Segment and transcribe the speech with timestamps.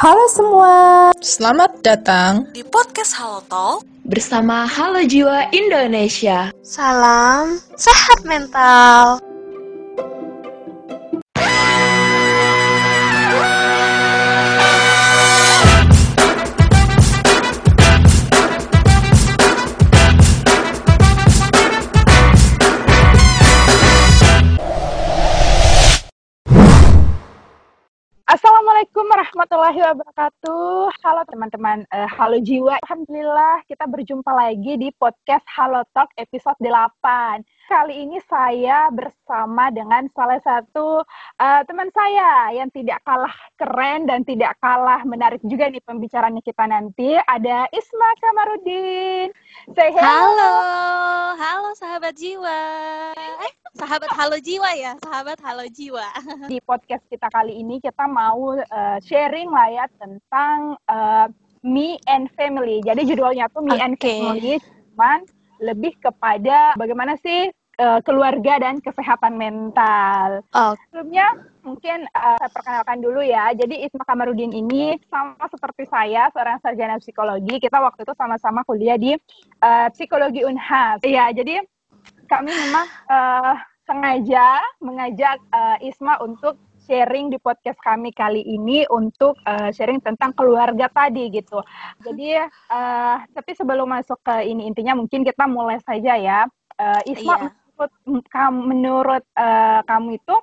[0.00, 0.74] Halo semua.
[1.20, 6.48] Selamat datang di podcast Halo Talk bersama Halo Jiwa Indonesia.
[6.64, 9.20] Salam sehat mental.
[30.10, 30.90] Wabarakatuh.
[31.06, 32.82] Halo teman-teman, uh, halo jiwa.
[32.82, 37.46] Alhamdulillah kita berjumpa lagi di podcast Halo Talk episode 8.
[37.70, 41.06] Kali ini saya bersama dengan salah satu
[41.38, 46.66] uh, teman saya yang tidak kalah keren dan tidak kalah menarik juga nih pembicaranya kita
[46.66, 47.14] nanti.
[47.14, 49.30] Ada Isma Kamarudin.
[49.78, 50.02] Say hello.
[50.02, 50.54] Halo,
[51.38, 52.58] halo sahabat jiwa.
[53.14, 56.10] Eh, sahabat halo jiwa ya, sahabat halo jiwa.
[56.50, 61.30] Di podcast kita kali ini kita mau uh, sharing lah ya tentang uh,
[61.62, 62.82] me and family.
[62.82, 63.86] Jadi judulnya tuh me okay.
[63.86, 64.54] and family,
[64.90, 65.22] cuman
[65.62, 70.44] lebih kepada bagaimana sih uh, keluarga dan kesehatan mental.
[70.52, 70.76] Oh.
[70.76, 71.32] Sebelumnya
[71.64, 73.56] mungkin uh, saya perkenalkan dulu ya.
[73.56, 77.56] Jadi Isma Kamarudin ini sama seperti saya, seorang sarjana psikologi.
[77.56, 79.16] Kita waktu itu sama-sama kuliah di
[79.64, 81.00] uh, psikologi Unhas.
[81.00, 81.64] Iya, jadi
[82.28, 83.54] kami memang uh,
[83.88, 90.34] sengaja mengajak uh, Isma untuk sharing di podcast kami kali ini untuk uh, sharing tentang
[90.34, 91.62] keluarga tadi gitu.
[92.02, 92.38] Jadi
[92.70, 96.40] uh, tapi sebelum masuk ke ini intinya mungkin kita mulai saja ya.
[96.80, 97.59] Uh, Isma iya
[98.04, 100.36] menurut menurut uh, kamu itu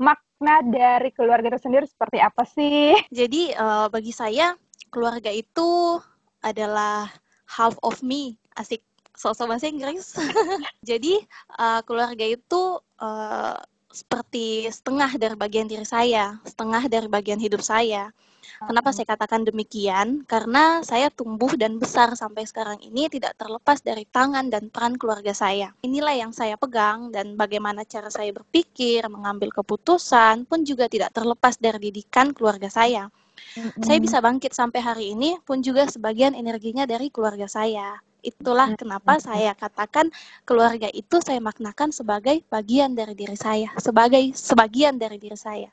[0.00, 2.96] makna dari keluarga itu sendiri seperti apa sih?
[3.12, 4.56] Jadi uh, bagi saya
[4.90, 6.00] keluarga itu
[6.42, 7.06] adalah
[7.46, 8.34] half of me.
[8.56, 8.82] Asik
[9.14, 10.16] sosok bahasa Inggris.
[10.88, 11.20] Jadi
[11.60, 13.56] uh, keluarga itu uh,
[13.90, 18.14] seperti setengah dari bagian diri saya, setengah dari bagian hidup saya.
[18.60, 20.20] Kenapa saya katakan demikian?
[20.28, 25.32] Karena saya tumbuh dan besar sampai sekarang ini tidak terlepas dari tangan dan peran keluarga
[25.32, 25.72] saya.
[25.80, 31.56] Inilah yang saya pegang dan bagaimana cara saya berpikir, mengambil keputusan pun juga tidak terlepas
[31.56, 33.08] dari didikan keluarga saya.
[33.56, 33.80] Mm-hmm.
[33.80, 37.96] Saya bisa bangkit sampai hari ini pun juga sebagian energinya dari keluarga saya.
[38.20, 40.12] Itulah kenapa saya katakan
[40.44, 45.68] keluarga itu saya maknakan sebagai bagian dari diri saya, sebagai sebagian dari diri saya.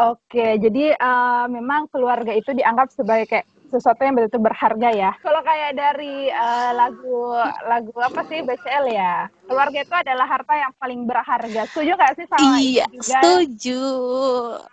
[0.00, 5.10] Oke, jadi uh, memang keluarga itu dianggap sebagai kayak sesuatu yang betul-betul berharga ya.
[5.22, 9.30] Kalau kayak dari uh, lagu lagu apa sih BCL ya?
[9.46, 11.62] Keluarga itu adalah harta yang paling berharga.
[11.70, 13.02] Setuju gak sih sama iya, juga?
[13.18, 13.82] setuju.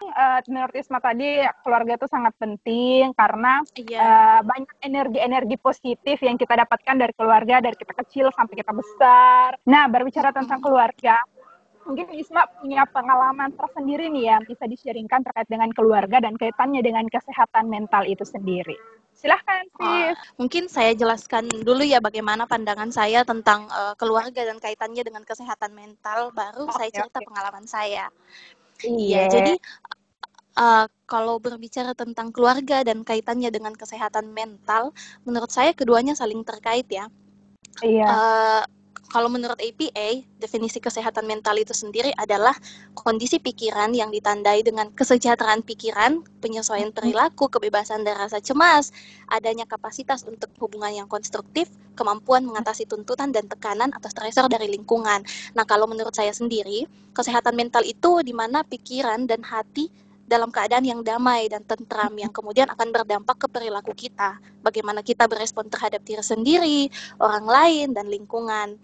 [0.01, 4.01] Uh, menurut Isma tadi keluarga itu sangat penting karena iya.
[4.01, 9.57] uh, banyak energi-energi positif yang kita dapatkan dari keluarga dari kita kecil sampai kita besar.
[9.65, 11.17] Nah, berbicara tentang keluarga,
[11.87, 17.07] mungkin Isma punya pengalaman tersendiri nih ya bisa sharingkan terkait dengan keluarga dan kaitannya dengan
[17.07, 18.75] kesehatan mental itu sendiri.
[19.17, 19.65] Silahkan.
[19.81, 25.25] Oh, mungkin saya jelaskan dulu ya bagaimana pandangan saya tentang uh, keluarga dan kaitannya dengan
[25.25, 26.29] kesehatan mental.
[26.37, 27.25] Baru okay, saya cerita okay.
[27.25, 28.13] pengalaman saya.
[28.85, 29.27] Iya, yeah.
[29.33, 29.53] jadi
[30.53, 34.93] uh, kalau berbicara tentang keluarga dan kaitannya dengan kesehatan mental,
[35.25, 37.09] menurut saya keduanya saling terkait ya.
[37.81, 38.05] Iya.
[38.05, 38.63] Uh,
[39.07, 42.51] kalau menurut APA, definisi kesehatan mental itu sendiri adalah
[42.91, 48.91] kondisi pikiran yang ditandai dengan kesejahteraan pikiran, penyesuaian perilaku, kebebasan dan rasa cemas,
[49.31, 55.24] adanya kapasitas untuk hubungan yang konstruktif, kemampuan mengatasi tuntutan dan tekanan atau stresor dari lingkungan.
[55.56, 56.84] Nah, kalau menurut saya sendiri,
[57.16, 59.88] kesehatan mental itu di mana pikiran dan hati
[60.28, 64.35] dalam keadaan yang damai dan tentram yang kemudian akan berdampak ke perilaku kita.
[64.59, 66.79] Bagaimana kita berespon terhadap diri sendiri,
[67.24, 68.75] orang lain, dan lingkungan.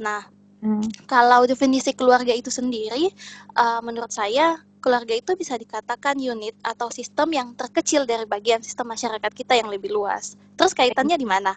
[0.00, 0.24] Nah,
[0.64, 1.04] hmm.
[1.04, 3.12] kalau definisi keluarga itu sendiri,
[3.54, 8.88] uh, menurut saya keluarga itu bisa dikatakan unit atau sistem yang terkecil dari bagian sistem
[8.90, 10.40] masyarakat kita yang lebih luas.
[10.56, 11.52] Terus kaitannya di mana?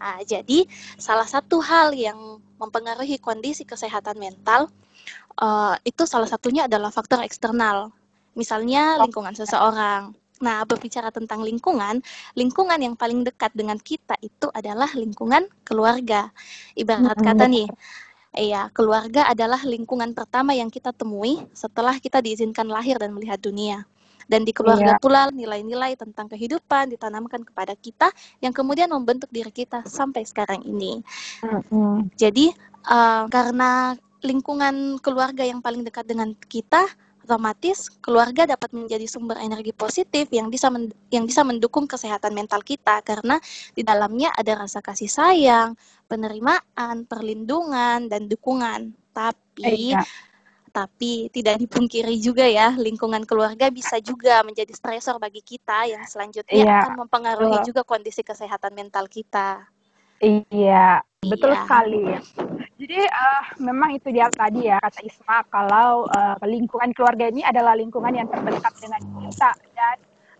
[0.00, 0.64] Nah, jadi
[0.96, 4.72] salah satu hal yang mempengaruhi kondisi kesehatan mental
[5.38, 7.92] uh, itu salah satunya adalah faktor eksternal,
[8.32, 10.16] misalnya lingkungan seseorang.
[10.38, 11.98] Nah, berbicara tentang lingkungan,
[12.38, 16.30] lingkungan yang paling dekat dengan kita itu adalah lingkungan keluarga.
[16.78, 17.66] Ibarat kata nih,
[18.38, 23.82] iya, keluarga adalah lingkungan pertama yang kita temui setelah kita diizinkan lahir dan melihat dunia.
[24.28, 25.00] Dan di keluarga iya.
[25.00, 28.12] pula nilai-nilai tentang kehidupan ditanamkan kepada kita
[28.44, 31.00] yang kemudian membentuk diri kita sampai sekarang ini.
[31.40, 32.12] Mm-hmm.
[32.12, 32.52] Jadi,
[32.92, 36.84] uh, karena lingkungan keluarga yang paling dekat dengan kita,
[37.28, 42.64] otomatis keluarga dapat menjadi sumber energi positif yang bisa men yang bisa mendukung kesehatan mental
[42.64, 43.36] kita karena
[43.76, 45.76] di dalamnya ada rasa kasih sayang,
[46.08, 48.96] penerimaan, perlindungan dan dukungan.
[49.12, 50.00] Tapi iya.
[50.68, 56.54] Tapi tidak dipungkiri juga ya, lingkungan keluarga bisa juga menjadi stresor bagi kita yang selanjutnya
[56.54, 57.68] Iya, akan mempengaruhi betul.
[57.72, 59.64] juga kondisi kesehatan mental kita.
[60.20, 61.60] Iya, betul Iya.
[61.64, 62.04] sekali.
[62.78, 67.74] Jadi eh, memang itu dia tadi ya kata Isma kalau eh, lingkungan keluarga ini adalah
[67.74, 69.96] lingkungan yang terdekat dengan kita dan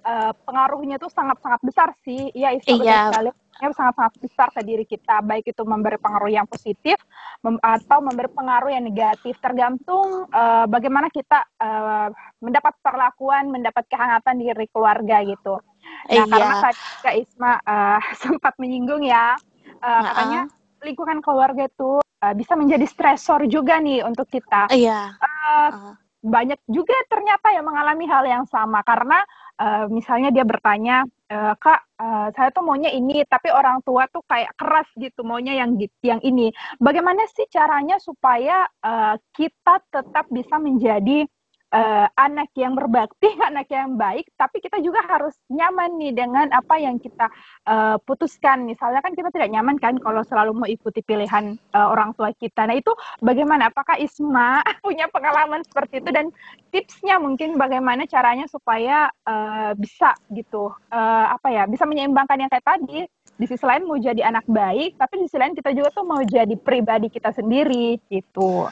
[0.07, 2.31] eh, pengaruhnya tuh sangat-sangat besar sih.
[2.31, 3.01] Iya Isma Iya.
[3.11, 3.31] sekali.
[3.59, 6.95] Sangat-sangat besar ke diri kita, baik itu memberi pengaruh yang positif
[7.43, 12.09] mem- atau memberi pengaruh yang negatif, tergantung eh, bagaimana kita eh,
[12.39, 15.59] mendapat perlakuan, mendapat kehangatan dari keluarga gitu.
[16.07, 16.63] Nah, karena Iya.
[16.63, 19.35] tadi Kak Isma eh, sempat menyinggung ya,
[19.83, 20.03] Heeh.
[20.07, 20.47] katanya
[20.83, 24.71] lingkungan keluarga itu eh, bisa menjadi stresor juga nih untuk kita.
[24.71, 25.15] Iya.
[25.19, 25.95] Eh, Heeh.
[26.19, 29.23] banyak juga ternyata yang mengalami hal yang sama karena
[29.59, 34.23] eh, misalnya dia bertanya, eh, Kak, eh, saya tuh maunya ini, tapi orang tua tuh
[34.27, 36.51] kayak keras gitu, maunya yang yang ini.
[36.79, 41.27] Bagaimana sih caranya supaya eh, kita tetap bisa menjadi
[41.73, 46.81] eh, anak yang berbakti, anak yang baik, tapi kita juga harus nyaman nih dengan apa
[46.81, 47.29] yang kita
[47.69, 48.65] eh, putuskan.
[48.65, 52.69] Misalnya kan kita tidak nyaman kan kalau selalu mau ikuti pilihan eh, orang tua kita.
[52.69, 53.69] Nah itu bagaimana?
[53.69, 56.33] Apakah Isma punya pengalaman seperti itu dan
[56.73, 62.65] tipsnya mungkin bagaimana caranya supaya eh, bisa gitu eh, apa ya bisa menyeimbangkan yang kayak
[62.65, 63.05] tadi.
[63.39, 66.19] Di sisi lain mau jadi anak baik, tapi di sisi lain kita juga tuh mau
[66.27, 68.67] jadi pribadi kita sendiri gitu.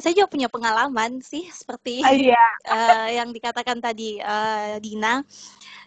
[0.00, 2.44] Saya juga punya pengalaman sih seperti Ah, Iya.
[2.64, 5.20] eh, yang dikatakan tadi eh, Dina.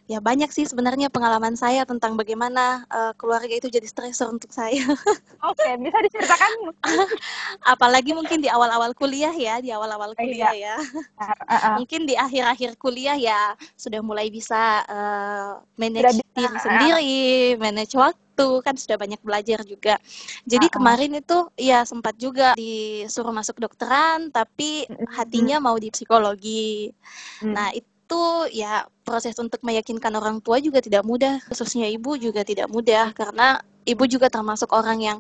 [0.05, 4.77] Ya banyak sih sebenarnya pengalaman saya tentang bagaimana eh, keluarga itu jadi stresor untuk saya.
[5.49, 6.51] Oke, bisa diceritakan?
[7.73, 10.21] Apalagi mungkin di awal-awal kuliah ya, di awal-awal Iya.
[10.21, 10.75] kuliah ya.
[11.17, 16.61] Uh, uh, Mungkin di akhir-akhir kuliah ya sudah mulai bisa Sudah manage ah.
[16.61, 18.24] sendiri, manage waktu,
[18.61, 19.95] kan sudah banyak belajar juga.
[20.43, 20.73] Jadi ah.
[20.73, 24.83] kemarin itu ya sempat juga disuruh masuk dokteran, tapi
[25.15, 26.91] hatinya mau di psikologi.
[27.39, 27.53] Mm.
[27.55, 32.69] Nah, itu ya proses untuk meyakinkan orang tua juga tidak mudah, khususnya ibu juga tidak
[32.69, 35.17] mudah karena ibu juga termasuk orang yang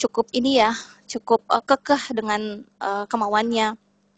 [0.00, 0.72] cukup ini ya,
[1.06, 3.76] cukup eh, kekeh dengan eh, kemauannya.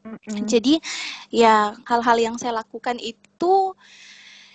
[0.08, 0.46] Mm-mm.
[0.46, 0.81] Jadi
[1.29, 3.75] ya hal-hal yang saya lakukan itu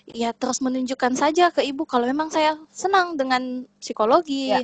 [0.10, 4.52] ya terus menunjukkan saja ke ibu kalau memang saya senang dengan psikologi.
[4.52, 4.62] Ya.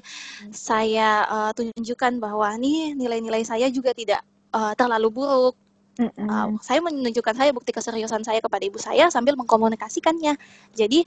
[0.52, 4.20] Saya eh, tunjukkan bahwa nih nilai-nilai saya juga tidak
[4.52, 5.56] eh, terlalu buruk.
[6.00, 6.32] Mm-mm.
[6.32, 10.40] Uh, saya menunjukkan saya bukti keseriusan saya kepada ibu saya sambil mengkomunikasikannya.
[10.72, 11.04] Jadi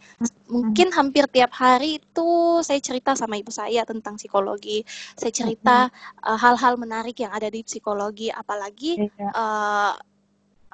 [0.52, 4.84] mungkin hampir tiap hari itu saya cerita sama ibu saya tentang psikologi.
[5.16, 5.88] Saya cerita
[6.20, 9.32] uh, hal-hal menarik yang ada di psikologi, apalagi Iya.
[9.32, 9.96] uh,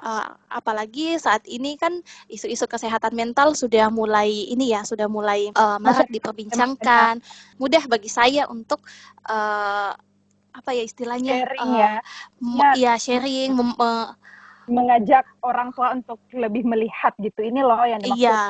[0.03, 1.99] uh, apalagi saat ini kan
[2.31, 7.19] isu-isu kesehatan mental sudah mulai ini ya, sudah mulai uh, marak diperbincangkan.
[7.59, 8.83] Mudah bagi saya untuk
[9.27, 9.91] uh,
[10.49, 11.91] apa ya istilahnya Sharing uh, ya,
[12.41, 14.11] me- ya sharing mem- me-
[14.69, 17.41] mengajak orang tua untuk lebih melihat gitu.
[17.41, 18.21] Ini loh yang dimaksud.
[18.21, 18.41] Iya.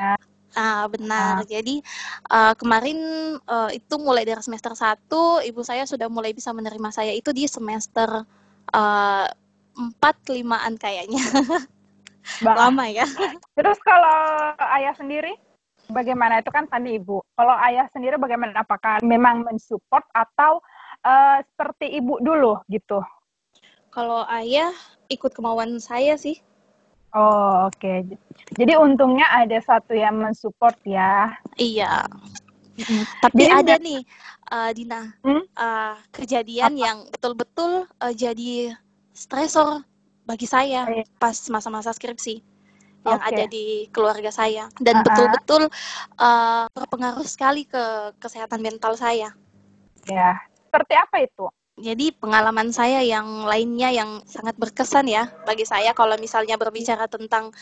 [0.00, 0.14] Ya.
[0.56, 1.44] Ah, benar.
[1.44, 1.84] Jadi
[2.32, 2.96] eh, kemarin
[3.36, 7.44] eh, itu mulai dari semester 1, ibu saya sudah mulai bisa menerima saya itu di
[7.44, 8.24] semester
[9.76, 11.20] 4 limaan kayaknya.
[12.42, 13.06] Bah, Lama ya.
[13.54, 14.18] Terus kalau
[14.74, 15.30] ayah sendiri,
[15.86, 17.22] bagaimana itu kan tadi ibu.
[17.38, 18.66] Kalau ayah sendiri bagaimana?
[18.66, 20.58] Apakah memang mensupport atau
[21.06, 22.98] eh, seperti ibu dulu gitu?
[23.94, 24.74] Kalau ayah
[25.08, 26.36] ikut kemauan saya sih.
[27.14, 28.18] Oh oke.
[28.58, 31.32] Jadi untungnya ada satu yang mensupport ya.
[31.56, 32.04] Iya.
[33.24, 34.00] Tapi Jadi ada nih
[34.52, 35.46] eh, Dina, Hmm?
[35.46, 38.76] eh, kejadian yang betul-betul eh, jadi
[39.16, 39.80] stresor
[40.28, 41.08] bagi saya Iya.
[41.16, 42.44] pas masa-masa skripsi
[43.06, 43.32] yang Oke.
[43.32, 45.04] ada di keluarga saya dan Ah-ah.
[45.08, 45.62] betul-betul
[46.20, 49.32] eh, berpengaruh sekali ke kesehatan mental saya.
[50.04, 50.36] Ya.
[50.68, 51.46] Seperti apa itu?
[51.76, 57.52] Jadi pengalaman saya yang lainnya yang sangat berkesan ya bagi saya kalau misalnya berbicara tentang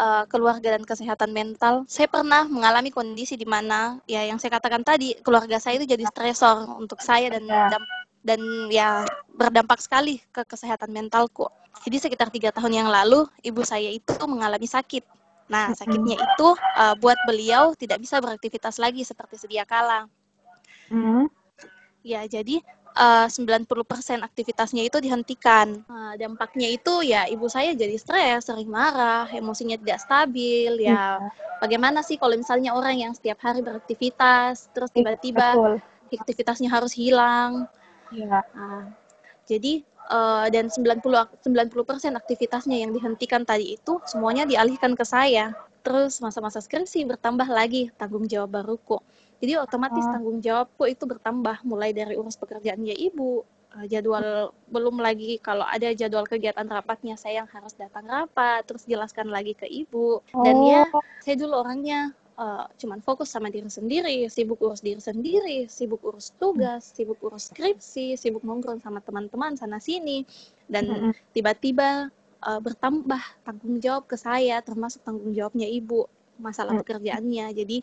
[0.00, 4.80] uh, keluarga dan kesehatan mental, saya pernah mengalami kondisi di mana ya yang saya katakan
[4.80, 7.68] tadi keluarga saya itu jadi stresor untuk saya dan Ya.
[7.76, 7.84] dam-
[8.28, 11.48] dan ya berdampak sekali ke kesehatan mentalku.
[11.88, 15.08] Jadi sekitar tiga tahun yang lalu ibu saya itu mengalami sakit.
[15.48, 20.04] Nah sakitnya itu uh, buat beliau tidak bisa beraktivitas lagi seperti sedia kala.
[20.92, 21.28] Hmm.
[22.06, 22.64] Ya, jadi
[22.96, 23.68] eh, 90%
[24.24, 25.84] aktivitasnya itu dihentikan.
[25.84, 30.72] Nah, dampaknya itu ya ibu saya jadi stres, sering marah, emosinya tidak stabil.
[30.88, 31.20] Ya,
[31.60, 35.74] bagaimana sih kalau misalnya orang yang setiap hari beraktivitas, terus tiba-tiba Betul.
[36.16, 37.68] aktivitasnya harus hilang.
[38.12, 38.40] Ya.
[38.56, 38.88] Nah,
[39.44, 45.52] jadi eh, dan 90 ak- 90% aktivitasnya yang dihentikan tadi itu semuanya dialihkan ke saya.
[45.84, 48.98] Terus masa-masa skripsi bertambah lagi tanggung jawab baruku.
[49.38, 50.12] Jadi otomatis Oh.
[50.12, 55.92] tanggung jawabku itu bertambah mulai dari urus pekerjaannya ibu, uh, jadwal belum lagi kalau ada
[55.92, 60.82] jadwal kegiatan rapatnya saya yang harus datang rapat terus jelaskan lagi ke ibu dan ya
[60.88, 66.00] Oh, saya dulu orangnya uh, cuman fokus sama diri sendiri sibuk urus diri sendiri sibuk
[66.06, 70.22] urus tugas sibuk urus skripsi sibuk nongkrong sama teman-teman sana sini.
[70.70, 72.08] Dan tiba-tiba
[72.46, 76.06] uh, bertambah tanggung jawab ke saya termasuk tanggung jawabnya ibu
[76.38, 77.50] masalah pekerjaannya.
[77.50, 77.82] Jadi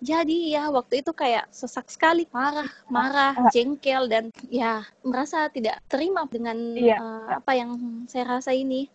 [0.00, 5.82] jadi ya waktu itu kayak sesak sekali marah marah Ah, jengkel dan ya merasa tidak
[5.90, 8.86] terima dengan uh, apa yang saya rasa ini.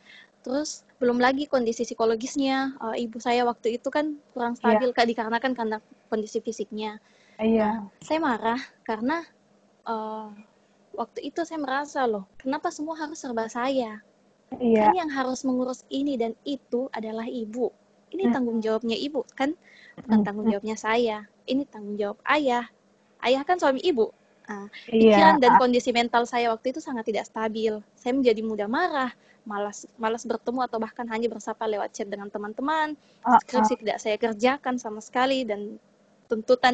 [0.42, 2.80] Terus belum lagi kondisi psikologisnya.
[2.80, 4.80] Uh, ibu saya waktu itu kan kurang Iya.
[4.80, 7.04] stabil kak dikarenakan karena kondisi fisiknya.
[7.36, 7.84] Iya.
[7.84, 9.28] Nah, saya marah karena
[9.84, 10.32] uh,
[10.96, 14.00] waktu itu saya merasa loh kenapa semua harus serba saya?
[14.62, 14.88] Iya.
[14.88, 17.74] kan yang harus mengurus ini dan itu adalah ibu.
[18.14, 18.34] Ini Mm.
[18.34, 19.52] tanggung jawabnya ibu kan?
[20.00, 21.28] Bukan Mm, tanggung jawabnya saya.
[21.44, 22.64] Ini tanggung jawab ayah.
[23.20, 24.14] Ayah kan suami ibu
[24.46, 25.10] Nah, Iya.
[25.10, 29.10] pikiran dan kondisi mental saya waktu itu sangat tidak stabil saya menjadi mudah marah
[29.46, 32.94] malas malas bertemu atau bahkan hanya bersapa lewat chat dengan teman-teman
[33.26, 33.40] Ah, ah.
[33.42, 35.78] skripsi tidak saya kerjakan sama sekali dan
[36.26, 36.74] tuntutan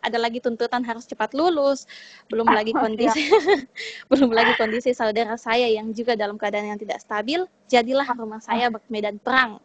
[0.00, 1.84] ada lagi tuntutan harus cepat lulus
[2.32, 2.80] belum lagi Siap.
[2.80, 3.28] kondisi
[4.12, 8.72] belum lagi kondisi saudara saya yang juga dalam keadaan yang tidak stabil jadilah rumah saya
[8.88, 9.60] medan perang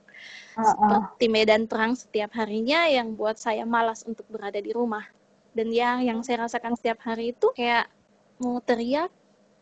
[0.51, 0.67] Ah, ah.
[0.75, 5.07] seperti medan perang setiap harinya yang buat saya malas untuk berada di rumah
[5.51, 7.91] dan ya yang saya rasakan setiap hari itu kayak
[8.39, 9.11] mau teriak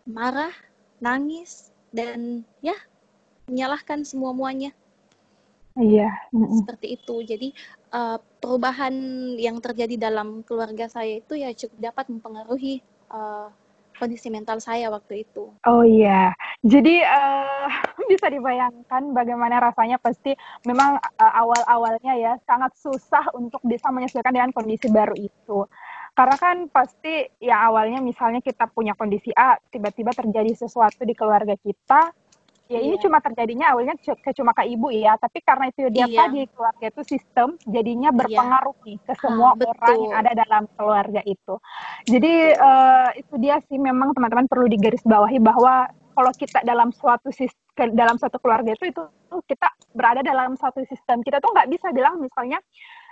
[0.06, 0.54] marah
[1.02, 2.76] nangis dan ya
[3.50, 4.72] menyalahkan semua muanya
[5.80, 6.12] Iya.
[6.34, 7.16] Seperti itu.
[7.24, 7.56] Jadi
[7.96, 8.94] eh, perubahan
[9.40, 12.84] yang terjadi dalam keluarga saya itu ya cukup dapat mempengaruhi
[13.16, 13.48] eh,
[14.00, 15.52] kondisi mental saya waktu itu.
[15.68, 16.32] Oh iya,
[16.64, 17.68] jadi eh,
[18.12, 20.32] bisa dibayangkan bagaimana rasanya pasti
[20.64, 25.68] memang eh, awal-awalnya ya sangat susah untuk bisa menyesuaikan dengan kondisi baru itu.
[26.16, 31.56] Karena kan pasti ya awalnya misalnya kita punya kondisi A, tiba-tiba terjadi sesuatu di keluarga
[31.56, 32.12] kita,
[32.70, 33.02] ya ini Iya.
[33.02, 36.20] cuma terjadinya awalnya ke cuma ke ibu ya, tapi karena itu dia Iya.
[36.22, 38.18] tadi keluarga itu sistem, jadinya Iya.
[38.22, 41.54] berpengaruh nih ke Ah, semua orang yang ada dalam keluarga itu.
[42.06, 47.58] Jadi eh, itu dia sih memang teman-teman perlu digarisbawahi bahwa kalau kita dalam suatu sis-
[47.74, 49.02] ke- dalam suatu keluarga itu itu
[49.50, 52.60] kita berada dalam suatu sistem kita tuh nggak bisa bilang misalnya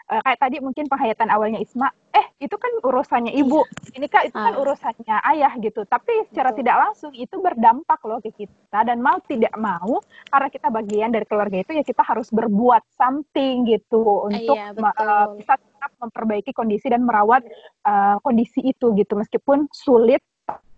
[0.08, 3.62] eh, kayak tadi mungkin penghayatan awalnya Isma eh itu kan urusannya ibu
[3.92, 4.62] ini kan itu kan Ah.
[4.62, 6.60] urusannya ayah gitu tapi secara Betul.
[6.64, 11.26] tidak langsung itu berdampak loh ke kita dan mau tidak mau karena kita bagian dari
[11.26, 16.52] keluarga itu ya kita harus berbuat something gitu untuk Iya, ma- eh, bisa tetap memperbaiki
[16.52, 17.44] kondisi dan merawat
[17.84, 20.24] eh, kondisi itu gitu meskipun sulit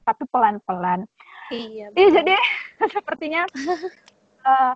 [0.04, 1.06] tapi pelan-pelan.
[1.54, 2.34] Iya, Iya jadi
[2.98, 3.46] sepertinya
[4.46, 4.74] eh,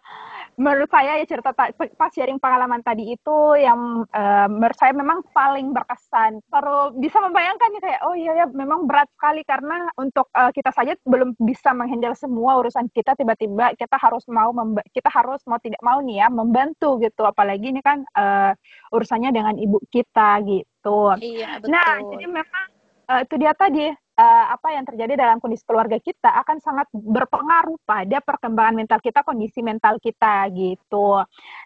[0.60, 5.25] menurut saya ya cerita ta- pas sharing pengalaman tadi itu yang eh, menurut saya memang
[5.34, 6.43] paling berkesan.
[6.51, 10.72] Baru bisa membayangkan nih kayak oh iya ya memang berat sekali karena untuk eh, kita
[10.75, 14.53] saja belum bisa menghandle semua urusan kita tiba-tiba kita harus mau
[14.93, 18.51] kita harus mau tidak mau nih ya membantu gitu apalagi ini kan eh,
[18.93, 21.15] urusannya dengan ibu kita gitu.
[21.17, 22.10] Iya, Nah, betul.
[22.17, 22.65] jadi memang
[23.10, 27.77] eh, itu dia tadi eh, apa yang terjadi dalam kondisi keluarga kita akan sangat berpengaruh
[27.82, 31.22] pada perkembangan mental kita, kondisi mental kita gitu.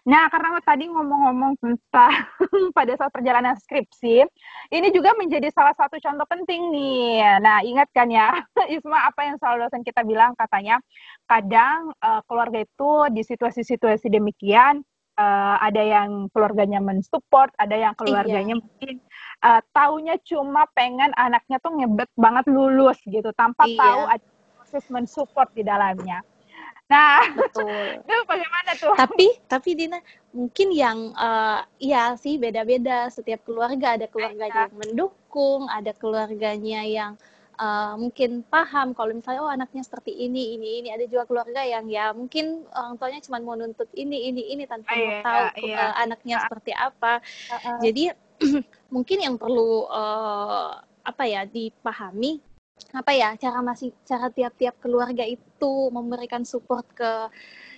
[0.08, 2.24] Nah, karena tadi ngomong-ngomong tentang
[2.76, 4.24] pada saat perjalanan skripsi,
[4.72, 7.40] ini juga menjadi salah satu contoh penting nih.
[7.44, 8.32] Nah, ingat kan ya,
[8.74, 10.80] Isma apa yang selalu dosen kita bilang katanya,
[11.28, 14.80] kadang eh, keluarga itu di situasi-situasi demikian
[15.20, 19.04] eh, ada yang keluarganya mensupport, ada yang keluarganya mungkin
[19.44, 23.78] uh, taunya cuma pengen anaknya tuh ngebet banget lulus gitu tanpa Iya.
[23.78, 24.26] tahu ada
[24.58, 26.20] proses mensupport di dalamnya.
[26.88, 28.00] Nah, Betul.
[28.08, 28.94] itu bagaimana tuh?
[28.96, 30.00] Tapi tapi Dina
[30.32, 37.12] mungkin yang eh, iya sih beda-beda setiap keluarga ada keluarganya yang mendukung, ada keluarganya yang
[37.58, 41.90] eh, mungkin paham kalau misalnya oh anaknya seperti ini ini ini ada juga keluarga yang
[41.90, 45.76] ya mungkin orang tuanya cuma mau nuntut ini ini ini tanpa mau Iya, tahu iya.
[45.76, 46.42] eh, anaknya Ah.
[46.46, 47.12] seperti apa.
[47.50, 47.78] Uh-uh.
[47.82, 48.02] Jadi
[48.94, 50.70] mungkin yang perlu eh,
[51.02, 52.38] apa ya dipahami
[52.94, 57.10] apa ya cara masih cara tiap-tiap keluarga itu memberikan support ke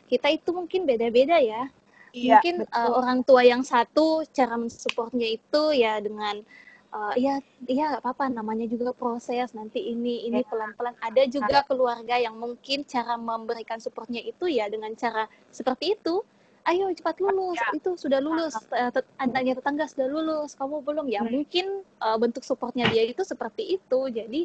[0.07, 1.71] kita itu mungkin beda-beda ya.
[2.11, 2.75] Iya, mungkin betul.
[2.85, 6.43] eh, orang tua yang satu cara mensupportnya itu ya dengan
[6.91, 10.49] eh, ya ya nggak apa-apa namanya juga proses nanti ini ini Iya.
[10.49, 10.95] pelan-pelan.
[10.99, 16.23] Ada juga keluarga yang mungkin cara memberikan supportnya itu ya dengan cara seperti itu.
[16.61, 17.73] Ayo cepat lulus, Ya.
[17.73, 21.25] itu sudah lulus, eh, tet- adanya tetangga sudah lulus, kamu belum ya?
[21.25, 21.33] Hmm.
[21.33, 24.01] Mungkin eh, bentuk supportnya dia itu seperti itu.
[24.13, 24.45] Jadi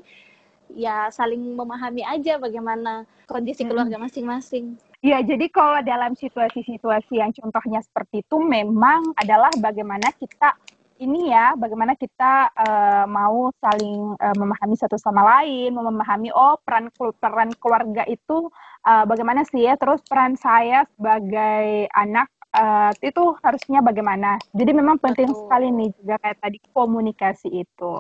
[0.72, 3.70] ya saling memahami aja bagaimana kondisi Hmm.
[3.70, 4.80] keluarga masing-masing.
[5.04, 10.58] Ya, jadi kalau dalam situasi-situasi yang contohnya seperti itu memang adalah bagaimana kita
[11.00, 16.88] ini ya bagaimana kita uh, mau saling uh, memahami satu sama lain, memahami oh peran
[17.20, 18.48] peran keluarga itu
[18.88, 24.40] uh, bagaimana sih ya, terus peran saya sebagai anak uh, itu harusnya bagaimana.
[24.56, 25.40] Jadi memang penting Betul.
[25.44, 27.94] sekali nih juga kayak tadi komunikasi itu.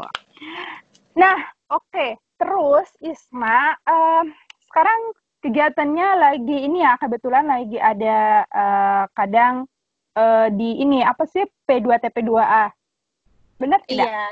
[1.19, 1.37] Nah,
[1.71, 2.11] oke, okay.
[2.39, 4.23] terus Isma, uh,
[4.71, 4.99] sekarang
[5.43, 9.69] kegiatannya lagi ini ya kebetulan lagi ada uh, kadang
[10.17, 12.84] uh, di ini apa sih P2TP2A
[13.59, 14.07] Benar tidak?
[14.07, 14.25] Iya.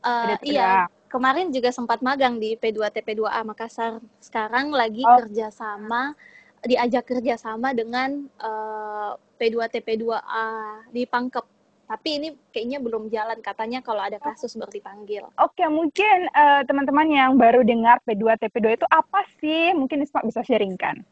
[0.00, 0.70] Uh, iya.
[1.10, 3.98] Kemarin juga sempat magang di P2TP2A Makassar.
[4.22, 5.18] Sekarang lagi oh.
[5.18, 6.14] kerjasama,
[6.62, 10.46] diajak kerjasama dengan uh, P2TP2A
[10.94, 11.42] di Pangkep.
[11.90, 13.42] Tapi ini kayaknya belum jalan.
[13.42, 15.26] Katanya kalau ada kasus baru dipanggil.
[15.42, 19.74] Oke, mungkin uh, teman-teman yang baru dengar P2TP2 itu apa sih?
[19.74, 21.02] Mungkin Isma bisa sharingkan.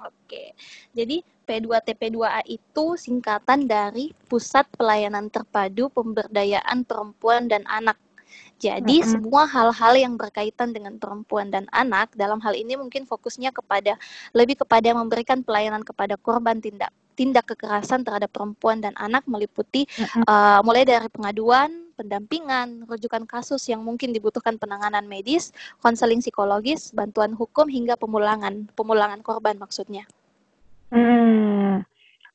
[0.00, 0.56] Oke,
[0.96, 7.98] jadi P2TP2A itu singkatan dari Pusat Pelayanan Terpadu Pemberdayaan Perempuan dan Anak.
[8.60, 9.12] Jadi mm -hmm.
[9.16, 13.96] semua hal-hal yang berkaitan dengan perempuan dan anak dalam hal ini mungkin fokusnya kepada
[14.36, 19.84] lebih kepada memberikan pelayanan kepada korban tindak tindak kekerasan terhadap perempuan dan anak meliputi
[20.24, 25.52] uh, mulai dari pengaduan, pendampingan, rujukan kasus yang mungkin dibutuhkan penanganan medis,
[25.84, 30.08] konseling psikologis, bantuan hukum hingga pemulangan, pemulangan korban maksudnya.
[30.88, 31.84] Hmm,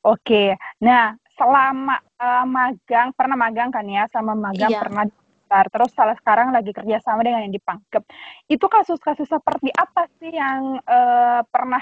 [0.05, 0.21] oke.
[0.21, 0.53] Okay.
[0.85, 4.85] Nah, selama uh, magang, pernah magang kan ya, sama magang iya.
[4.85, 5.09] pernah.
[5.45, 8.03] Terus salah sekarang lagi kerja sama dengan yang di Pangkep.
[8.49, 11.81] Itu kasus-kasus seperti apa sih yang uh, pernah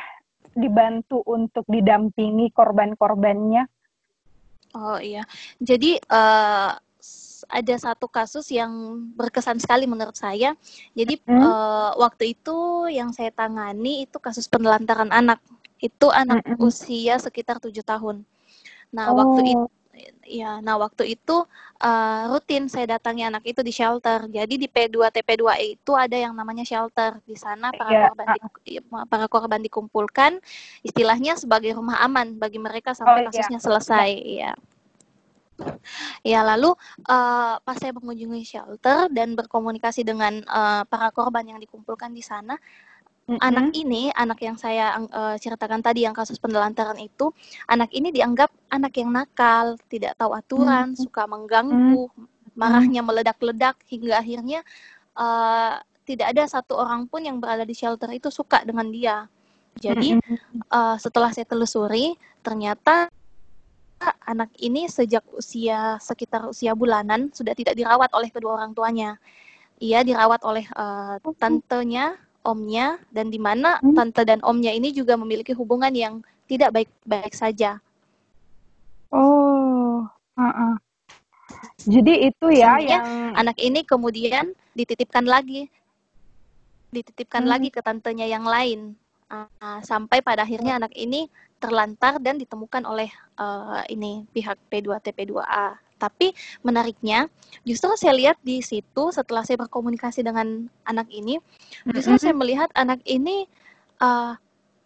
[0.55, 3.65] dibantu untuk didampingi korban-korbannya?
[4.74, 5.22] Oh iya,
[5.62, 6.74] jadi uh,
[7.51, 8.72] ada satu kasus yang
[9.13, 10.55] berkesan sekali menurut saya.
[10.95, 11.41] Jadi hmm?
[11.43, 15.38] uh, waktu itu yang saya tangani itu kasus penelantaran anak
[15.83, 16.63] itu anak mm -hmm.
[16.63, 18.24] usia sekitar tujuh tahun.
[18.95, 19.19] Nah oh.
[19.19, 19.67] waktu itu
[20.26, 21.46] ya nah waktu itu
[21.84, 25.44] uh, rutin saya datangi anak itu di shelter jadi di P2 TP2
[25.78, 28.04] itu ada yang namanya shelter di sana para yeah.
[28.10, 28.40] korban di,
[28.78, 30.42] iya, para korban dikumpulkan
[30.82, 33.30] istilahnya sebagai rumah aman bagi mereka sampai oh, iya.
[33.30, 33.66] kasusnya yeah.
[33.66, 34.52] selesai ya
[36.26, 36.74] ya lalu
[37.06, 42.58] uh, pas saya mengunjungi shelter dan berkomunikasi dengan uh, para korban yang dikumpulkan di sana
[43.24, 43.40] Mm-hmm.
[43.40, 47.31] Anak ini, anak yang saya uh, ceritakan tadi yang kasus penelantaran itu,
[47.72, 51.03] anak ini dianggap anak yang nakal, tidak tahu aturan, mm-hmm.
[51.07, 52.51] suka mengganggu, mm-hmm.
[52.59, 54.59] marahnya meledak-ledak hingga akhirnya
[55.16, 59.24] uh, tidak ada satu orang pun yang berada di shelter itu suka dengan dia.
[59.79, 60.20] Jadi
[60.70, 63.07] uh, setelah saya telusuri, ternyata
[64.27, 69.16] anak ini sejak usia sekitar usia bulanan sudah tidak dirawat oleh kedua orang tuanya.
[69.79, 73.96] Ia dirawat oleh uh, tantenya omnya dan di mana hmm.
[73.96, 77.79] tante dan omnya ini juga memiliki hubungan yang tidak baik-baik saja.
[79.14, 80.03] Oh,
[80.38, 80.74] uh -uh.
[81.84, 83.06] jadi itu ya Sebenarnya yang
[83.40, 85.72] anak ini kemudian dititipkan lagi,
[86.92, 87.51] dititipkan hmm.
[87.51, 88.94] lagi ke tantenya yang lain
[89.32, 93.08] uh, sampai pada akhirnya anak ini terlantar dan ditemukan oleh
[93.40, 95.79] uh, ini pihak P2TP2A.
[96.03, 96.35] Tapi
[96.68, 97.31] menariknya,
[97.63, 101.39] justru saya lihat di situ setelah saya berkomunikasi dengan anak ini,
[101.96, 102.24] justru mm-hmm.
[102.27, 103.48] saya melihat anak ini
[104.03, 104.35] uh,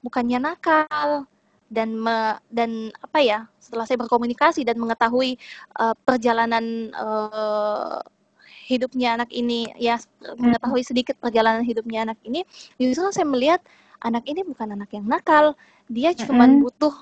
[0.06, 1.26] bukannya nakal
[1.74, 3.40] dan me, dan apa ya?
[3.58, 5.42] Setelah saya berkomunikasi dan mengetahui
[5.82, 8.00] uh, perjalanan uh,
[8.70, 9.98] hidupnya anak ini, ya
[10.38, 12.46] mengetahui sedikit perjalanan hidupnya anak ini,
[12.78, 13.64] justru saya melihat
[14.06, 15.58] anak ini bukan anak yang nakal,
[15.90, 16.94] dia cuma butuh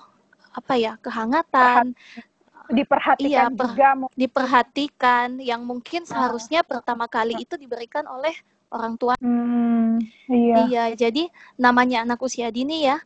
[0.56, 1.92] apa ya kehangatan,
[2.72, 6.10] diperhatikan iya, juga diperhatikan yang mungkin ah.
[6.10, 8.34] seharusnya pertama kali itu diberikan oleh
[8.74, 9.14] orang tua.
[9.22, 10.56] Hmm, iya.
[10.68, 13.00] Iya, jadi namanya anak usia dini ya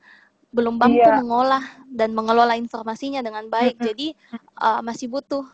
[0.50, 1.22] belum mampu iya.
[1.22, 1.62] mengolah
[1.94, 3.78] dan mengelola informasinya dengan baik.
[3.78, 3.88] Mm -hmm.
[3.94, 4.08] Jadi
[4.58, 5.46] uh, masih butuh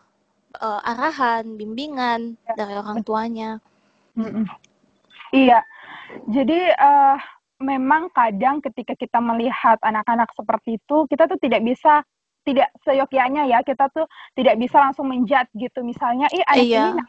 [0.56, 2.54] uh, arahan, bimbingan iya.
[2.56, 3.60] dari orang tuanya.
[4.16, 4.44] Mm -hmm.
[5.36, 5.60] Iya.
[6.32, 7.18] Jadi uh,
[7.60, 12.00] memang kadang ketika kita melihat anak-anak seperti itu, kita tuh tidak bisa
[12.46, 14.06] tidak seyogyanya ya kita tuh
[14.38, 16.84] tidak bisa langsung menjat gitu misalnya ih anak iya.
[16.94, 17.02] ini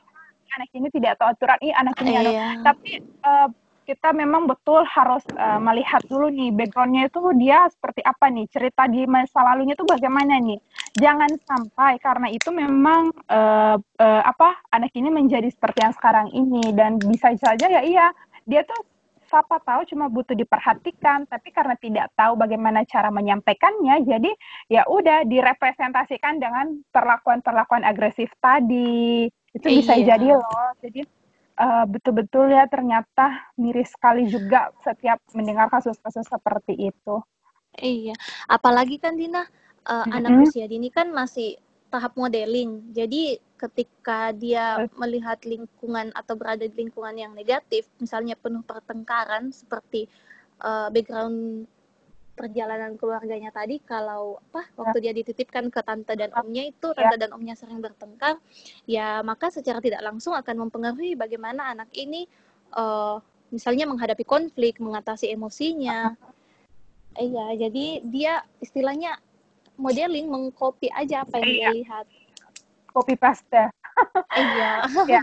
[0.58, 2.48] anak ini tidak tahu aturan ih anak ini iya.
[2.66, 3.48] tapi uh,
[3.88, 8.84] kita memang betul harus uh, melihat dulu nih backgroundnya itu dia seperti apa nih cerita
[8.92, 10.60] di masa lalunya itu bagaimana nih
[11.00, 16.76] jangan sampai karena itu memang uh, uh, apa anak ini menjadi seperti yang sekarang ini
[16.76, 18.12] dan bisa saja ya iya
[18.44, 18.97] dia tuh
[19.28, 24.32] siapa tahu cuma butuh diperhatikan tapi karena tidak tahu bagaimana cara menyampaikannya jadi
[24.72, 30.16] ya udah direpresentasikan dengan perlakuan-perlakuan agresif tadi itu bisa iya.
[30.16, 31.02] jadi loh jadi
[31.60, 37.20] uh, betul-betul ya ternyata miris sekali juga setiap mendengar kasus-kasus seperti itu
[37.78, 38.16] iya
[38.48, 40.18] apalagi kan Dina uh, mm -hmm.
[40.18, 42.92] anak usia dini kan masih tahap modeling.
[42.92, 50.06] Jadi ketika dia melihat lingkungan atau berada di lingkungan yang negatif, misalnya penuh pertengkaran seperti
[50.62, 51.66] uh, background
[52.38, 57.34] perjalanan keluarganya tadi kalau apa waktu dia dititipkan ke tante dan omnya itu tante dan
[57.34, 58.38] omnya sering bertengkar
[58.86, 62.30] ya maka secara tidak langsung akan mempengaruhi bagaimana anak ini
[62.78, 63.18] uh,
[63.50, 66.14] misalnya menghadapi konflik mengatasi emosinya.
[67.18, 69.18] Iya jadi dia istilahnya
[69.78, 72.06] modeling mengcopy aja apa yang dia lihat
[72.98, 73.64] copy paste.
[74.38, 74.86] Iya.
[75.10, 75.22] Ya.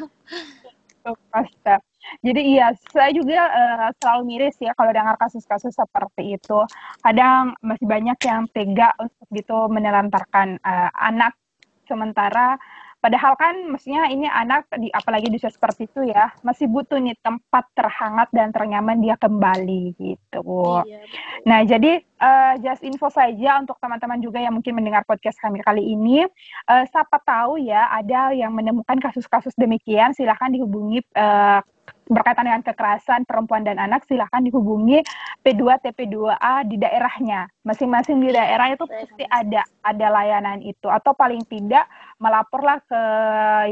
[1.04, 1.74] Copy paste.
[2.20, 6.58] Jadi iya, saya juga uh, selalu miris ya kalau dengar kasus-kasus seperti itu.
[7.00, 11.34] Kadang masih banyak yang tega untuk gitu menelantarkan uh, anak.
[11.84, 12.56] Sementara
[13.04, 17.12] Padahal kan mestinya ini anak di apalagi di usia seperti itu ya masih butuh nih
[17.20, 20.80] tempat terhangat dan ternyaman dia kembali gitu.
[20.88, 21.04] Iya,
[21.44, 25.84] nah jadi uh, just info saja untuk teman-teman juga yang mungkin mendengar podcast kami kali
[25.84, 26.24] ini,
[26.64, 31.60] uh, siapa tahu ya ada yang menemukan kasus-kasus demikian silahkan dihubungi uh,
[32.08, 35.00] berkaitan dengan kekerasan perempuan dan anak silahkan dihubungi
[35.40, 37.48] P2 TP2A di daerahnya.
[37.64, 40.86] Masing-masing di daerah itu pasti ada ada layanan itu.
[40.88, 41.88] Atau paling tidak
[42.20, 43.02] melaporlah ke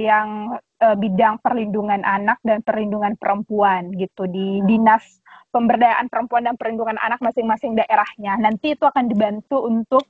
[0.00, 6.96] yang uh, bidang perlindungan anak dan perlindungan perempuan gitu di dinas pemberdayaan perempuan dan perlindungan
[6.98, 8.40] anak masing-masing daerahnya.
[8.40, 10.02] Nanti itu akan dibantu untuk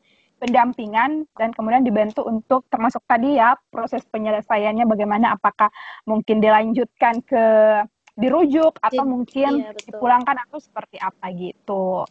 [0.42, 5.70] pendampingan dan kemudian dibantu untuk termasuk tadi ya proses penyelesaiannya bagaimana apakah
[6.02, 7.44] mungkin dilanjutkan ke
[8.12, 12.05] dirujuk atau mungkin iya, dipulangkan atau seperti apa gitu.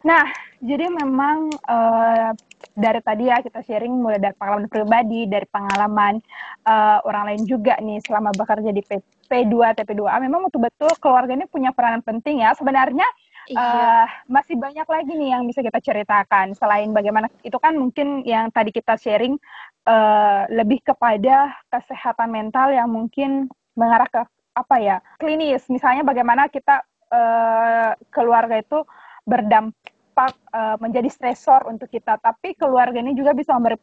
[0.00, 0.24] Nah,
[0.64, 2.32] jadi memang uh,
[2.72, 6.16] dari tadi ya kita sharing mulai dari pengalaman pribadi, dari pengalaman
[6.64, 8.80] uh, orang lain juga nih selama bekerja di
[9.28, 12.56] P2, TP2A, memang betul-betul keluarga ini punya peranan penting ya.
[12.56, 13.04] Sebenarnya
[13.52, 13.60] iya.
[13.60, 18.48] uh, masih banyak lagi nih yang bisa kita ceritakan selain bagaimana itu kan mungkin yang
[18.48, 19.36] tadi kita sharing
[19.84, 24.24] uh, lebih kepada kesehatan mental yang mungkin mengarah ke
[24.60, 25.64] apa ya klinis.
[25.72, 28.84] Misalnya bagaimana kita uh, keluarga itu
[29.24, 32.20] berdampak uh, menjadi stresor untuk kita.
[32.20, 33.80] Tapi keluarga ini juga bisa memberi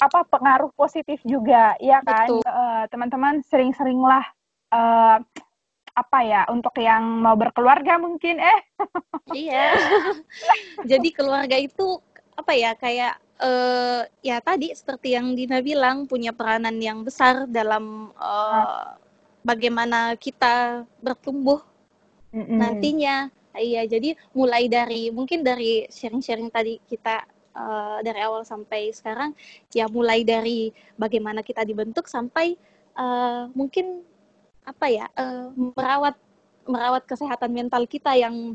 [0.00, 2.28] apa pengaruh positif juga ya kan?
[2.44, 4.24] Uh, teman-teman sering-seringlah
[4.72, 5.18] uh,
[5.90, 8.60] apa ya untuk yang mau berkeluarga mungkin eh.
[9.30, 9.78] Iya.
[10.90, 12.00] Jadi keluarga itu
[12.34, 18.14] apa ya kayak uh, ya tadi seperti yang Dina bilang punya peranan yang besar dalam
[18.16, 18.96] uh,
[19.44, 21.60] bagaimana kita bertumbuh
[22.32, 22.58] mm -hmm.
[22.58, 23.16] nantinya.
[23.50, 29.34] Iya, jadi mulai dari mungkin dari sharing-sharing tadi kita uh, dari awal sampai sekarang,
[29.74, 32.54] ya mulai dari bagaimana kita dibentuk sampai
[32.94, 34.06] uh, mungkin
[34.62, 36.14] apa ya uh, merawat
[36.62, 38.54] merawat kesehatan mental kita yang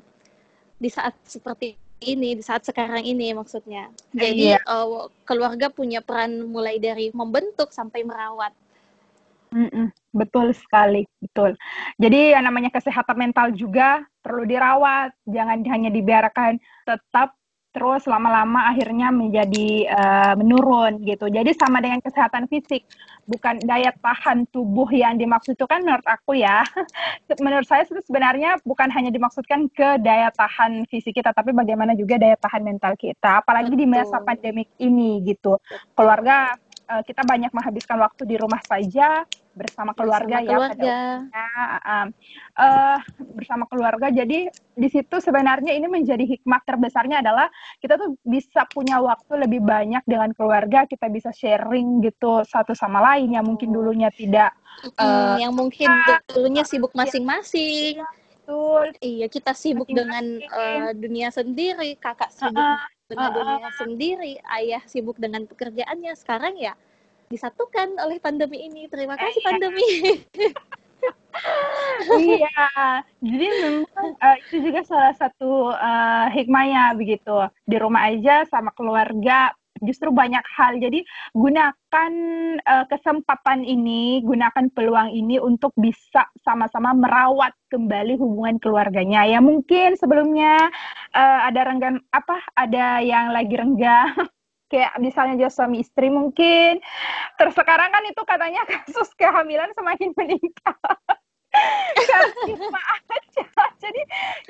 [0.80, 3.92] di saat seperti ini di saat sekarang ini maksudnya.
[4.12, 4.60] Jadi iya.
[4.68, 8.52] uh, keluarga punya peran mulai dari membentuk sampai merawat.
[9.54, 11.54] Mm-mm, betul sekali, betul.
[12.02, 17.38] Jadi yang namanya kesehatan mental juga perlu dirawat, jangan hanya dibiarkan tetap
[17.76, 21.28] terus lama-lama akhirnya menjadi uh, menurun gitu.
[21.28, 22.88] Jadi sama dengan kesehatan fisik,
[23.28, 26.64] bukan daya tahan tubuh yang dimaksud itu kan menurut aku ya.
[27.44, 32.16] menurut saya itu sebenarnya bukan hanya dimaksudkan ke daya tahan fisik kita, tapi bagaimana juga
[32.16, 33.44] daya tahan mental kita.
[33.44, 33.82] Apalagi Betul.
[33.84, 35.60] di masa pandemik ini gitu.
[36.00, 36.56] Keluarga
[36.90, 40.98] uh, kita banyak menghabiskan waktu di rumah saja bersama keluarga bersama ya keluarga.
[41.32, 42.08] uh,
[42.60, 43.00] uh,
[43.34, 44.12] bersama keluarga.
[44.12, 47.48] Jadi di situ sebenarnya ini menjadi hikmah terbesarnya adalah
[47.80, 50.84] kita tuh bisa punya waktu lebih banyak dengan keluarga.
[50.84, 54.52] Kita bisa sharing gitu satu sama lain yang mungkin dulunya tidak
[55.00, 55.88] uh, yang mungkin
[56.28, 58.04] dulunya sibuk masing-masing.
[58.46, 58.94] Betul.
[59.02, 60.22] Iya kita sibuk dengan
[60.52, 66.58] uh, dunia sendiri kakak sibuk uh, dengan uh, dunia sendiri ayah sibuk dengan pekerjaannya sekarang
[66.58, 66.74] ya
[67.30, 68.86] disatukan oleh pandemi ini.
[68.90, 69.48] Terima kasih iya.
[69.50, 69.90] pandemi.
[72.22, 72.66] iya,
[73.22, 77.50] jadi memang uh, itu juga salah satu uh, hikmahnya begitu.
[77.66, 79.54] Di rumah aja sama keluarga
[79.86, 80.78] justru banyak hal.
[80.82, 82.12] Jadi gunakan
[82.66, 89.24] uh, kesempatan ini, gunakan peluang ini untuk bisa sama-sama merawat kembali hubungan keluarganya.
[89.26, 90.70] Ya mungkin sebelumnya
[91.14, 92.42] uh, ada renggang apa?
[92.58, 94.14] Ada yang lagi renggang
[94.72, 96.82] kayak misalnya dia suami istri mungkin.
[97.38, 100.78] Terus sekarang kan itu katanya kasus kehamilan semakin meningkat.
[102.10, 102.82] Karena
[103.16, 103.46] aja.
[103.80, 104.02] Jadi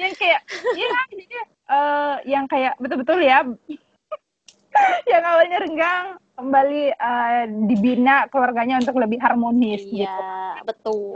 [0.01, 0.41] yang kayak
[0.73, 1.37] ya jadi
[1.69, 3.45] uh, yang kayak betul-betul ya
[5.11, 10.11] yang awalnya renggang kembali uh, dibina keluarganya untuk lebih harmonis iya,
[10.59, 11.15] gitu.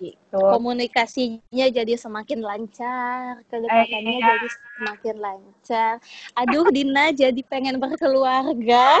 [0.00, 0.40] gitu.
[0.40, 4.24] Komunikasinya jadi semakin lancar, kedekatannya Iya.
[4.24, 5.92] jadi semakin lancar.
[6.36, 8.96] Aduh, Dina jadi pengen berkeluarga.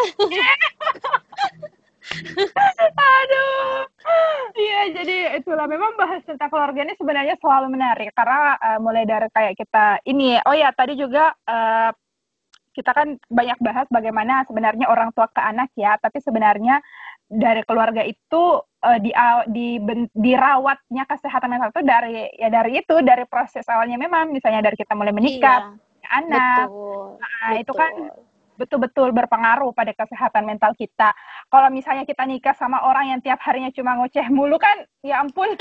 [3.00, 3.86] Aduh.
[4.50, 9.28] Iya, jadi itulah memang bahas tentang keluarga ini sebenarnya selalu menarik karena uh, mulai dari
[9.30, 11.94] kayak kita ini oh ya tadi juga uh,
[12.70, 16.78] kita kan banyak bahas bagaimana sebenarnya orang tua ke anak ya, tapi sebenarnya
[17.30, 19.14] dari keluarga itu uh, di,
[19.50, 19.66] di
[20.14, 24.98] dirawatnya kesehatan mental itu dari ya dari itu dari proses awalnya memang misalnya dari kita
[24.98, 25.78] mulai menikah,
[26.10, 26.66] Iya, anak.
[26.66, 27.06] betul.
[27.22, 28.24] Nah, itu kan betul.
[28.58, 31.14] betul-betul berpengaruh pada kesehatan mental kita.
[31.48, 35.48] Kalau misalnya kita nikah sama orang yang tiap harinya cuma ngoceh mulu kan, ya ampun.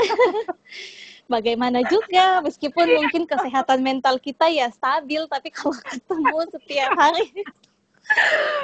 [1.30, 7.30] Bagaimana juga, meskipun mungkin kesehatan mental kita ya stabil, tapi kalau ketemu setiap hari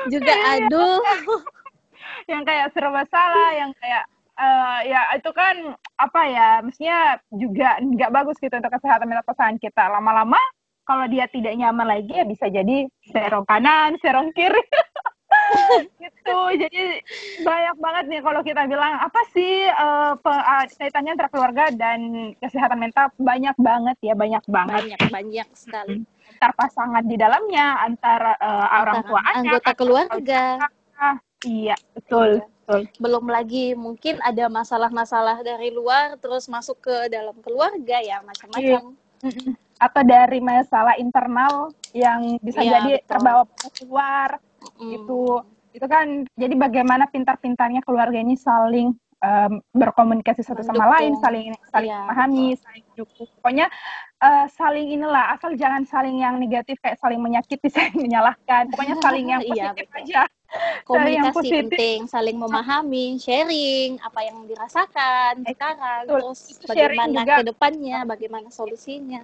[0.10, 0.98] juga aduh.
[2.26, 4.04] yang kayak serba salah, yang kayak
[4.42, 9.62] uh, ya itu kan apa ya, mestinya juga nggak bagus gitu untuk kesehatan mental pasangan
[9.62, 9.86] kita.
[9.86, 10.42] Lama-lama
[10.90, 14.58] kalau dia tidak nyaman lagi ya bisa jadi serong kanan, serong kiri.
[16.02, 16.38] gitu.
[16.56, 16.84] Jadi
[17.42, 20.14] banyak banget nih kalau kita bilang apa sih uh,
[20.78, 23.12] kaitannya antara keluarga dan kesehatan mental?
[23.20, 24.82] Banyak banget ya banyak banget.
[24.90, 26.06] Banyak banyak sekali.
[26.36, 30.44] Antar pasangan di dalamnya antara uh, orang tua anak anggota keluarga.
[31.46, 32.82] iya betul betul.
[32.98, 38.98] Belum lagi mungkin ada masalah-masalah dari luar terus masuk ke dalam keluarga ya macam-macam.
[39.26, 39.54] Iya.
[39.76, 43.08] atau dari masalah internal yang bisa iya, jadi betul.
[43.12, 43.44] terbawa
[43.76, 44.30] keluar
[44.78, 44.92] Mm.
[45.02, 45.22] itu
[45.76, 50.96] itu kan jadi bagaimana pintar-pintarnya keluarga ini saling um, berkomunikasi satu sama Mendukung.
[50.96, 53.68] lain saling saling Iya, memahami saling dukung pokoknya
[54.24, 59.26] uh, saling inilah asal jangan saling yang negatif kayak saling menyakiti saling menyalahkan pokoknya saling
[59.28, 60.00] yang Iya, positif betul.
[60.00, 61.68] aja yang komunikasi positif.
[61.76, 66.20] penting saling memahami sharing apa yang dirasakan Eh, sekarang betul.
[66.24, 67.36] terus Itu bagaimana juga.
[67.36, 69.22] ke depannya bagaimana solusinya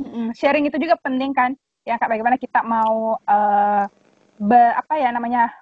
[0.00, 1.52] Mm, sharing itu juga penting kan
[1.84, 3.84] ya kak bagaimana kita mau uh,
[4.40, 5.52] be, apa ya namanya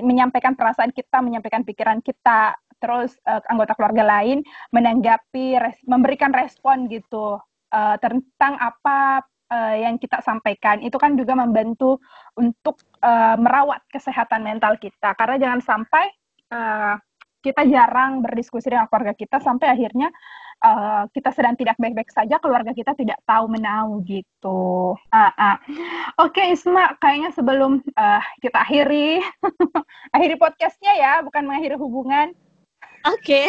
[0.00, 4.40] menyampaikan perasaan kita menyampaikan pikiran kita terus uh, anggota keluarga lain
[4.72, 7.36] menanggapi res- memberikan respon gitu
[7.74, 10.80] uh, tentang apa uh, yang kita sampaikan.
[10.80, 12.00] Itu kan juga membantu
[12.38, 15.12] untuk uh, merawat kesehatan mental kita.
[15.18, 16.04] Karena jangan sampai
[16.54, 16.96] uh,
[17.40, 20.12] kita jarang berdiskusi dengan keluarga kita sampai akhirnya
[20.64, 24.94] uh, kita sedang tidak baik-baik saja, keluarga kita tidak tahu menahu gitu.
[25.10, 25.56] Uh, uh.
[26.20, 29.24] Oke Isma, kayaknya sebelum uh, kita akhiri,
[30.16, 32.36] akhiri podcastnya ya, bukan mengakhiri hubungan.
[33.08, 33.42] oke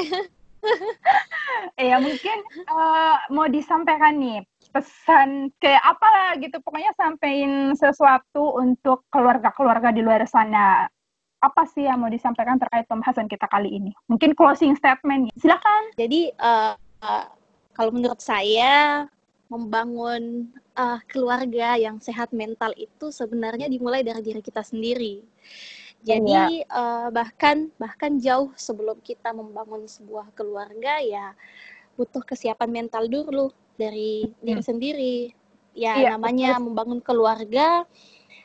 [1.81, 2.37] Ya mungkin
[2.69, 9.99] uh, mau disampaikan nih pesan kayak apa lah gitu, pokoknya sampaikan sesuatu untuk keluarga-keluarga di
[10.05, 10.87] luar sana.
[11.41, 13.91] Apa sih yang mau disampaikan terkait pembahasan kita kali ini?
[14.05, 15.89] Mungkin closing statement, silakan.
[15.97, 17.25] jadi uh, uh,
[17.73, 19.09] kalau menurut saya
[19.51, 20.47] membangun
[20.79, 25.19] uh, keluarga yang sehat mental itu sebenarnya dimulai dari diri kita sendiri
[26.01, 31.37] jadi uh, bahkan bahkan jauh sebelum kita membangun sebuah keluarga ya
[31.99, 35.17] butuh kesiapan mental dulu dari diri sendiri
[35.77, 36.65] ya Iya, namanya betul.
[36.71, 37.67] membangun keluarga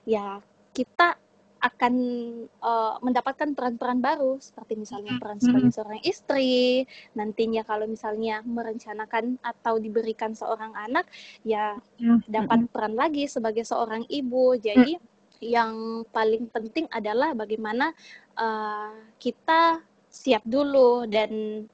[0.04, 0.44] ya
[0.76, 1.16] kita
[1.57, 1.95] akan
[2.61, 6.85] uh, mendapatkan peran-peran baru seperti misalnya peran sebagai seorang istri
[7.16, 11.09] nantinya kalau misalnya merencanakan atau diberikan seorang anak
[11.42, 11.81] ya
[12.29, 14.53] dapat peran lagi sebagai seorang ibu.
[14.61, 15.01] Jadi
[15.40, 17.92] yang paling penting adalah bagaimana
[18.37, 21.64] uh, kita siap dulu dan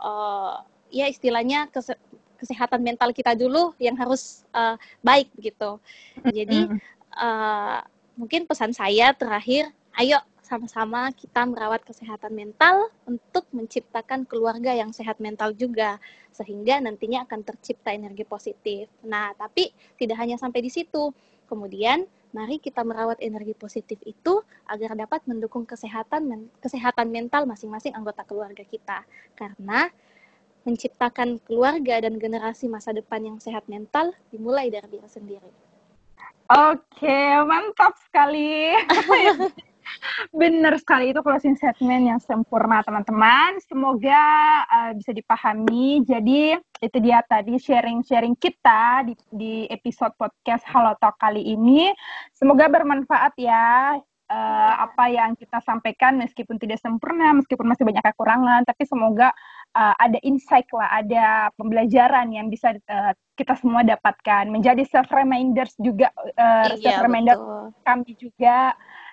[0.00, 2.00] uh, ya istilahnya kese-
[2.40, 5.76] kesehatan mental kita dulu yang harus uh, baik begitu
[6.24, 6.72] jadi
[7.12, 7.84] uh,
[8.20, 15.16] mungkin pesan saya terakhir, ayo sama-sama kita merawat kesehatan mental untuk menciptakan keluarga yang sehat
[15.24, 15.96] mental juga,
[16.36, 18.92] sehingga nantinya akan tercipta energi positif.
[19.08, 21.16] Nah, tapi tidak hanya sampai di situ.
[21.48, 22.04] Kemudian,
[22.36, 28.66] mari kita merawat energi positif itu agar dapat mendukung kesehatan kesehatan mental masing-masing anggota keluarga
[28.68, 29.06] kita.
[29.38, 29.88] Karena
[30.68, 35.69] menciptakan keluarga dan generasi masa depan yang sehat mental dimulai dari diri sendiri.
[36.50, 38.74] Oke, mantap sekali.
[40.34, 43.62] Benar sekali itu closing statement yang sempurna teman-teman.
[43.62, 44.22] Semoga
[44.66, 46.02] uh, bisa dipahami.
[46.02, 51.86] Jadi itu dia tadi sharing-sharing kita di, di episode podcast Halo Talk kali ini.
[52.34, 54.02] Semoga bermanfaat ya.
[54.30, 59.34] Uh, apa yang kita sampaikan meskipun tidak sempurna, meskipun masih banyak kekurangan, tapi semoga
[59.74, 64.46] uh, ada insight lah, ada pembelajaran yang bisa uh, kita semua dapatkan.
[64.46, 67.64] Menjadi self reminders juga, uh, Iya, self reminder betul.
[67.82, 68.58] kami juga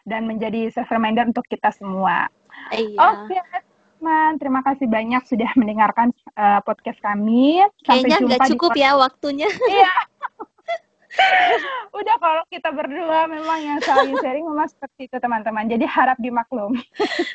[0.06, 2.30] dan menjadi self reminder untuk kita semua.
[2.70, 3.02] Iya.
[3.02, 3.38] Oke,
[3.98, 4.32] teman-teman.
[4.40, 7.66] Terima kasih banyak sudah mendengarkan uh, podcast kami.
[7.84, 8.82] Sampai Kayaknya nggak cukup di...
[8.86, 9.50] ya waktunya.
[9.50, 9.92] Iya.
[12.00, 15.66] Udah kalau kita berdua memang yang saling sharing memang seperti itu teman-teman.
[15.66, 16.78] Jadi harap dimaklum.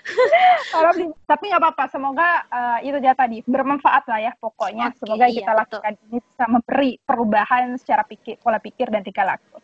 [0.76, 1.84] harap di, tapi nggak apa-apa.
[1.90, 4.94] Semoga uh, itu dia tadi bermanfaat lah ya pokoknya.
[4.94, 6.06] Okay, Semoga iya, kita lakukan betul.
[6.08, 9.58] ini bisa memberi perubahan secara pikir, pola pikir dan tingkah laku.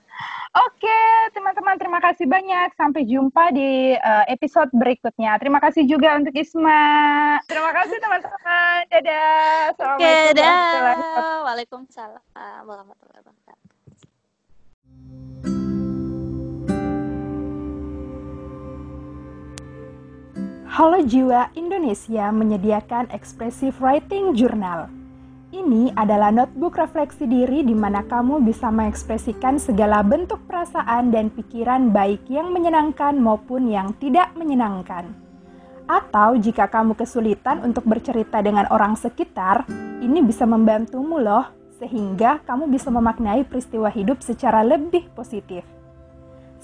[0.66, 1.00] Oke,
[1.30, 2.74] teman-teman, terima kasih banyak.
[2.74, 5.38] Sampai jumpa di uh, episode berikutnya.
[5.38, 7.38] Terima kasih juga untuk Isma.
[7.46, 8.80] Terima kasih, teman-teman.
[8.90, 9.94] Dadah.
[9.94, 11.46] Oke, dadah.
[11.46, 13.67] Waalaikumsalam warahmatullahi wabarakatuh.
[20.78, 24.86] Halo Jiwa Indonesia menyediakan Expressive Writing Journal.
[25.50, 31.90] Ini adalah notebook refleksi diri di mana kamu bisa mengekspresikan segala bentuk perasaan dan pikiran
[31.90, 35.10] baik yang menyenangkan maupun yang tidak menyenangkan.
[35.90, 39.66] Atau jika kamu kesulitan untuk bercerita dengan orang sekitar,
[39.98, 41.50] ini bisa membantumu loh,
[41.82, 45.77] sehingga kamu bisa memaknai peristiwa hidup secara lebih positif.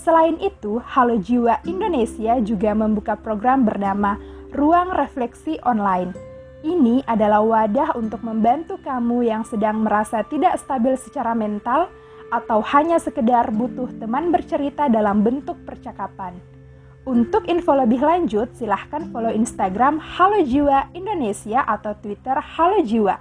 [0.04, 4.20] Selain itu, Halo Jiwa Indonesia juga membuka program bernama
[4.52, 6.12] Ruang Refleksi Online.
[6.60, 11.88] Ini adalah wadah untuk membantu kamu yang sedang merasa tidak stabil secara mental
[12.28, 16.36] atau hanya sekedar butuh teman bercerita dalam bentuk percakapan.
[17.08, 23.16] Untuk info lebih lanjut, silahkan follow Instagram Halo Jiwa Indonesia atau Twitter Halo Jiwa.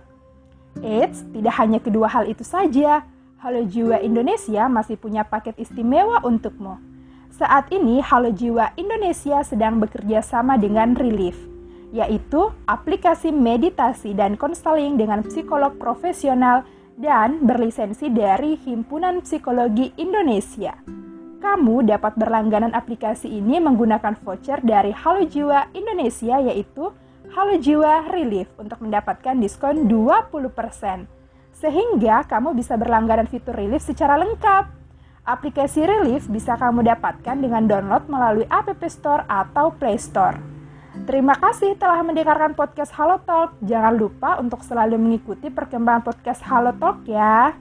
[0.84, 3.08] Eits, tidak hanya kedua hal itu saja,
[3.44, 6.80] Halo Jiwa Indonesia masih punya paket istimewa untukmu.
[7.28, 11.36] Saat ini Halo Jiwa Indonesia sedang bekerja sama dengan Relief,
[11.92, 16.64] yaitu aplikasi meditasi dan konseling dengan psikolog profesional
[16.96, 20.80] dan berlisensi dari Himpunan Psikologi Indonesia.
[21.44, 26.96] Kamu dapat berlangganan aplikasi ini menggunakan voucher dari Halo Jiwa Indonesia yaitu
[27.36, 31.23] Halo Jiwa Relief untuk mendapatkan diskon 20%
[31.64, 34.68] sehingga kamu bisa berlangganan fitur Relief secara lengkap.
[35.24, 40.36] Aplikasi Relief bisa kamu dapatkan dengan download melalui App Store atau Play Store.
[41.08, 43.56] Terima kasih telah mendengarkan podcast Halo Talk.
[43.64, 47.56] Jangan lupa untuk selalu mengikuti perkembangan podcast Halo Talk ya.